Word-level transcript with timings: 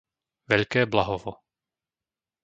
Veľké 0.49 0.81
Blahovo 0.91 1.33